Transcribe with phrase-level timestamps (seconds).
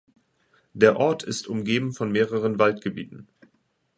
[0.73, 3.27] Der Ort ist umgeben von mehreren Waldgebieten.